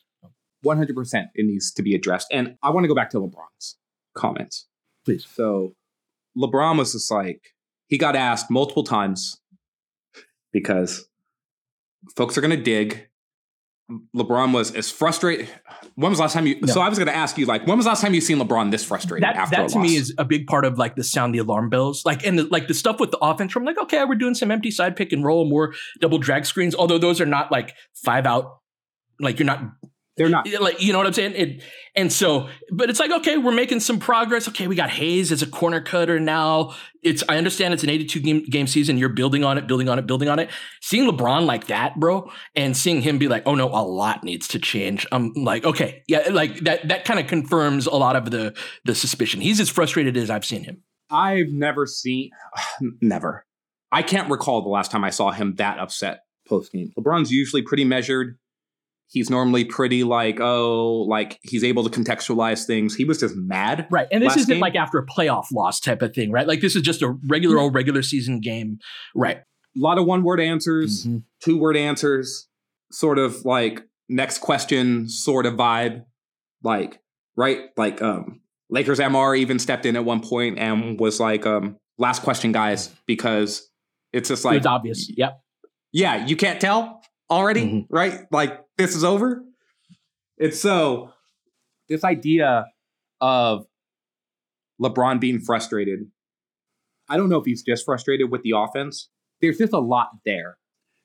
[0.64, 2.28] 100% it needs to be addressed.
[2.32, 3.76] And I want to go back to LeBron's
[4.14, 4.66] comments.
[5.04, 5.26] Please.
[5.34, 5.74] So
[6.36, 7.54] LeBron was just like,
[7.88, 9.40] he got asked multiple times
[10.52, 11.06] because
[12.16, 13.08] folks are going to dig
[14.16, 15.48] LeBron was as frustrated.
[15.96, 16.58] When was the last time you?
[16.60, 16.72] No.
[16.72, 18.38] So I was going to ask you, like, when was the last time you seen
[18.38, 20.96] LeBron this frustrated that after that a to me is a big part of like
[20.96, 23.64] the sound the alarm bells like and the, like the stuff with the offense from
[23.64, 26.98] like okay we're doing some empty side pick and roll more double drag screens although
[26.98, 28.60] those are not like five out
[29.20, 29.62] like you're not
[30.16, 30.46] they're not.
[30.60, 31.34] Like you know what I'm saying?
[31.34, 31.62] It
[31.96, 34.46] and so but it's like okay we're making some progress.
[34.48, 36.74] Okay we got Hayes as a corner cutter now.
[37.02, 38.98] It's I understand it's an 82 game game season.
[38.98, 40.50] You're building on it building on it building on it.
[40.80, 44.48] Seeing LeBron like that bro and seeing him be like oh no a lot needs
[44.48, 45.06] to change.
[45.12, 48.54] I'm like okay yeah like that that kind of confirms a lot of the
[48.84, 49.40] the suspicion.
[49.40, 50.82] He's as frustrated as I've seen him.
[51.12, 52.30] I've never seen,
[53.00, 53.46] never.
[53.92, 56.92] I can't recall the last time I saw him that upset post game.
[56.98, 58.38] LeBron's usually pretty measured.
[59.12, 62.94] He's normally pretty like, oh, like he's able to contextualize things.
[62.94, 63.86] He was just mad.
[63.90, 64.08] Right.
[64.10, 64.60] And this isn't game.
[64.60, 66.48] like after a playoff loss type of thing, right?
[66.48, 68.78] Like this is just a regular old regular season game.
[69.14, 69.36] Right.
[69.38, 69.42] A
[69.76, 71.18] lot of one word answers, Mm-hmm.
[71.44, 72.48] two word answers,
[72.90, 76.04] sort of like next question sort of vibe.
[76.62, 77.00] Like,
[77.36, 77.68] right?
[77.76, 78.40] Like, um,
[78.70, 82.88] Lakers MR even stepped in at one point and was like, um, last question, guys,
[83.06, 83.68] because
[84.14, 85.10] it's just like was obvious.
[85.14, 85.38] Yep.
[85.92, 87.94] yeah, you can't tell already, Mm-hmm.
[87.94, 88.20] right?
[88.30, 89.42] Like this is over.
[90.38, 91.10] It's so
[91.88, 92.66] this idea
[93.20, 93.66] of
[94.80, 96.00] LeBron being frustrated.
[97.08, 99.08] I don't know if he's just frustrated with the offense.
[99.40, 100.56] There's just a lot there.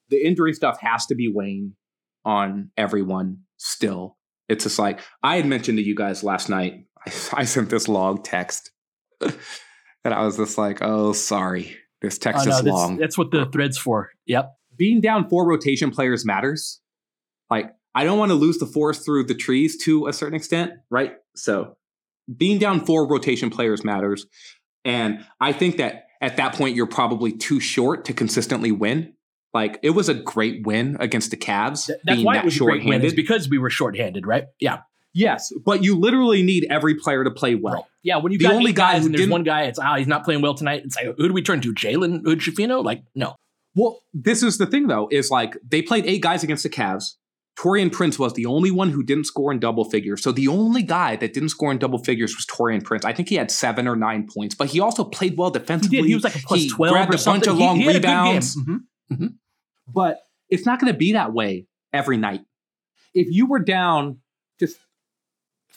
[0.10, 1.74] The injury stuff has to be weighing
[2.24, 4.18] on everyone still.
[4.48, 6.86] It's just like I had mentioned to you guys last night.
[7.06, 7.12] I,
[7.42, 8.72] I sent this long text.
[9.22, 11.76] and I was just like, oh, sorry.
[12.02, 14.12] This text Oh, no, is that's, long that's what the thread's for.
[14.28, 14.52] Yep.
[14.78, 16.80] being down four rotation players matters.
[17.50, 20.74] Like, I don't want to lose the forest through the trees to a certain extent,
[20.90, 21.14] right?
[21.36, 21.78] So,
[22.36, 24.26] being down four rotation players matters.
[24.86, 29.14] And I think that at that point, you're probably too short to consistently win.
[29.54, 31.88] Like, it was a great win against the Cavs.
[31.88, 33.02] That's being why that it was a great win.
[33.02, 33.16] Is shorthanded.
[33.16, 34.46] because we were shorthanded, right?
[34.60, 34.80] Yeah.
[35.14, 37.88] Yes, but you literally need every player to play well.
[38.04, 38.18] Yeah.
[38.18, 40.06] When you The got only eight guy guys and there's one guy, it's ah, he's
[40.06, 40.84] not playing well tonight.
[40.86, 41.74] It's like who do we turn to?
[41.74, 42.84] Jalen Hood Schifino?
[42.84, 43.36] Like, no.
[43.74, 47.14] Well, this is the thing though, is like they played eight guys against the Cavs.
[47.60, 50.22] Taurean Prince was the only one who didn't score in double figures.
[50.22, 53.04] So the only guy that didn't score in double figures was Taurean Prince.
[53.04, 55.98] I think he had seven or nine points, but he also played well He defensively.
[55.98, 56.06] did.
[56.06, 57.50] He was like a plus He 12 grabbed or a bunch something.
[57.50, 58.26] of He- long he had a good game.
[58.26, 58.58] rebounds.
[59.12, 59.34] Mhm.
[59.88, 62.42] But it's not going to be that way every night.
[63.14, 64.20] If you were down
[64.60, 64.78] just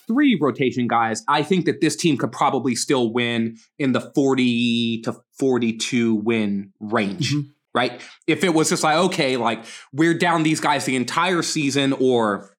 [0.06, 5.00] three rotation guys, I think that this team could probably still win in the 40
[5.02, 7.32] to 42 win range.
[7.32, 7.48] Mm-hmm.
[7.74, 8.00] Right?
[8.26, 12.56] If it was just like, okay, like we're down these guys the entire season, or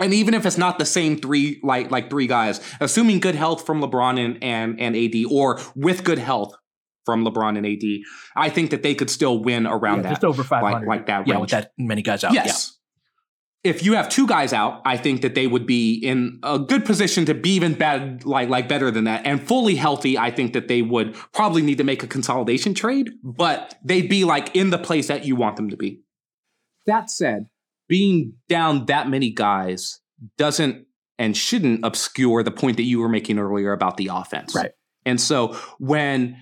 [0.00, 3.64] and even if it's not the same three like like three guys, assuming good health
[3.64, 6.54] from LeBron and and, and AD, or with good health
[7.06, 8.04] from LeBron and AD,
[8.36, 10.10] I think that they could still win around Yeah, that.
[10.10, 10.78] just over 500.
[10.80, 12.34] Like, like that Yeah, with that many guys out.
[12.34, 12.77] Yes.
[13.64, 16.84] If you have two guys out, I think that they would be in a good
[16.84, 20.16] position to be even bad, like like better than that, and fully healthy.
[20.16, 24.24] I think that they would probably need to make a consolidation trade, but they'd be
[24.24, 26.02] like in the place that you want them to be.
[26.86, 27.46] That said,
[27.88, 30.00] being down that many guys
[30.36, 30.86] doesn't
[31.18, 34.54] and shouldn't obscure the point that you were making earlier about the offense.
[34.54, 34.70] Right.
[35.04, 36.36] And so when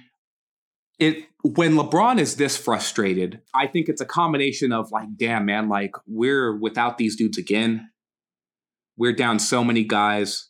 [0.99, 1.25] it
[1.55, 5.93] when LeBron is this frustrated, I think it's a combination of like, damn man, like
[6.07, 7.91] we're without these dudes again.
[8.97, 10.49] We're down so many guys.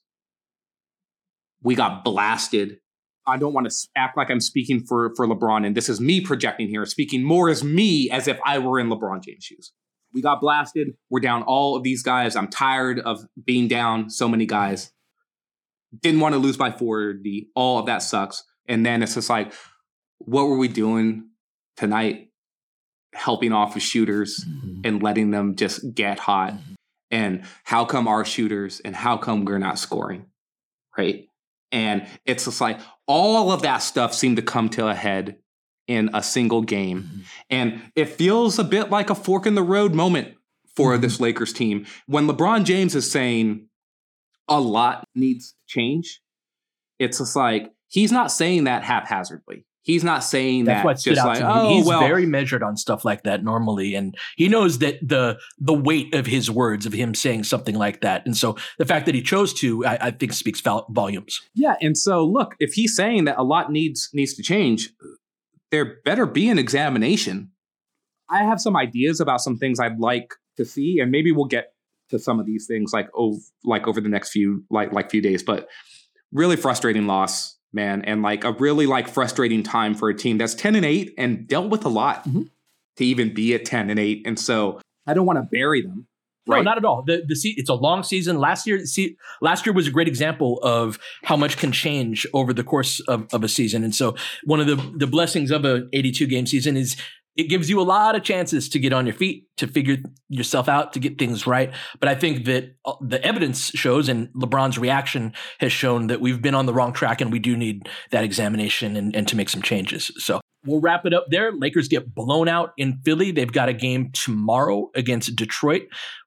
[1.63, 2.79] We got blasted.
[3.27, 6.21] I don't want to act like I'm speaking for for LeBron, and this is me
[6.21, 9.73] projecting here, speaking more as me as if I were in LeBron James' shoes.
[10.15, 10.93] We got blasted.
[11.11, 12.37] We're down all of these guys.
[12.37, 14.93] I'm tired of being down so many guys.
[16.01, 17.49] Didn't want to lose by 40.
[17.55, 18.45] All of that sucks.
[18.69, 19.53] And then it's just like,
[20.19, 21.31] what were we doing
[21.77, 22.31] tonight?
[23.15, 24.81] Helping off with shooters mm-hmm.
[24.85, 26.53] and letting them just get hot.
[26.53, 26.75] Mm-hmm.
[27.11, 30.27] And how come our shooters and how come we're not scoring?
[30.99, 31.29] Right.
[31.73, 35.37] And it's just like all of that stuff seemed to come to a head
[35.87, 37.03] in a single game.
[37.03, 37.21] Mm-hmm.
[37.51, 40.35] And it feels a bit like a fork in the road moment
[40.75, 41.87] for this Lakers team.
[42.07, 43.69] When LeBron James is saying
[44.49, 46.21] a lot needs to change,
[46.99, 49.65] it's just like he's not saying that haphazardly.
[49.87, 51.53] He's not saying That's that what stood just out like, to me.
[51.55, 55.39] oh, He's well, very measured on stuff like that normally, and he knows that the
[55.59, 59.07] the weight of his words of him saying something like that, and so the fact
[59.07, 61.41] that he chose to, I, I think, speaks vol- volumes.
[61.55, 64.91] Yeah, and so look, if he's saying that a lot needs needs to change,
[65.71, 67.53] there better be an examination.
[68.29, 71.75] I have some ideas about some things I'd like to see, and maybe we'll get
[72.11, 75.21] to some of these things like over like over the next few like like few
[75.23, 75.45] days.
[75.45, 75.69] But
[76.33, 80.55] really frustrating loss, man, and like a really like frustrating time for a team that's
[80.55, 82.43] ten and eight and dealt with a lot mm-hmm.
[82.97, 84.27] to even be at ten and eight.
[84.27, 86.09] And so I don't want to bury them,
[86.49, 86.59] right?
[86.59, 87.05] No, not at all.
[87.07, 88.39] The the se- it's a long season.
[88.39, 92.53] Last year, see, last year was a great example of how much can change over
[92.53, 93.85] the course of, of a season.
[93.85, 96.97] And so, one of the the blessings of a 82 game season is
[97.37, 100.69] it gives you a lot of chances to get on your feet, to figure yourself
[100.69, 101.73] out, to get things right.
[102.01, 106.41] But I think that uh, the evidence shows, and LeBron's reaction has shown that we've
[106.41, 109.49] been on the wrong track, and we do need that examination and, and to make
[109.49, 110.11] some changes.
[110.17, 111.53] So we'll wrap it up there.
[111.53, 113.31] Lakers get blown out in Philly.
[113.31, 115.83] They've got a game tomorrow against Detroit.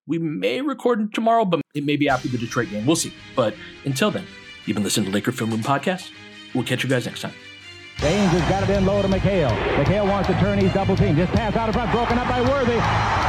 [0.05, 2.86] We may record tomorrow, but it may be after the Detroit game.
[2.86, 3.14] We'll see.
[3.36, 3.55] But
[3.86, 4.26] until then,
[4.66, 6.12] you've been listening to Laker Film Room Podcast.
[6.53, 7.34] We'll catch you guys next time.
[8.00, 9.52] James has got it in low to McHale.
[9.76, 10.56] McHale wants to turn.
[10.56, 11.20] He's double team.
[11.20, 11.91] Just pass out of front.
[11.91, 12.80] Broken up by Worthy.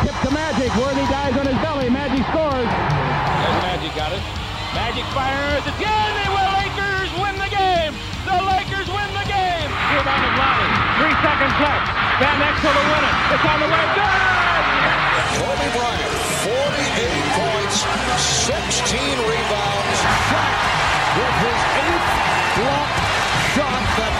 [0.07, 0.71] Tip to Magic.
[0.79, 1.91] Worthy dies on his belly.
[1.91, 2.71] Magic scores.
[2.71, 4.23] There's Magic got it.
[4.71, 5.66] Magic fires.
[5.66, 6.11] It's good.
[6.23, 6.51] They will.
[6.55, 7.99] Lakers win the game.
[8.23, 9.71] The Lakers win the game.
[9.91, 10.71] Rebound is Lonnie.
[11.03, 11.87] Three seconds left.
[12.23, 13.14] Van Exel to win it.
[13.35, 13.85] It's on the way.
[13.99, 14.31] Good.
[15.35, 16.14] Kobe Bryant,
[16.47, 17.77] 48 points,
[18.23, 19.99] 16 rebounds.
[20.31, 20.62] Shaq
[21.18, 22.07] with his eighth
[22.55, 22.91] block
[23.55, 24.20] shot that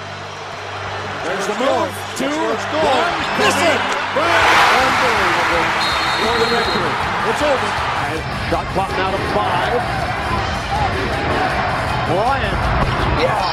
[1.23, 1.91] There's the move.
[2.17, 3.13] Two, one.
[3.37, 3.81] Miss it.
[4.17, 5.67] Unbelievable.
[6.21, 6.93] For the victory.
[7.29, 7.69] It's over.
[8.49, 9.77] Shot clock now to five.
[12.09, 12.59] Bryant.
[13.21, 13.45] Yes.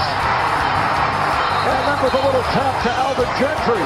[1.69, 3.85] And that was a little tap to Alvin Gentry.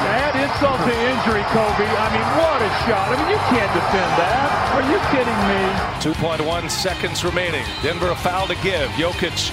[0.00, 1.84] Add insult to injury, Kobe.
[1.84, 3.12] I mean, what a shot.
[3.12, 4.48] I mean, you can't defend that.
[4.72, 5.60] Are you kidding me?
[6.00, 7.64] 2.1 seconds remaining.
[7.82, 8.88] Denver a foul to give.
[8.96, 9.52] Jokic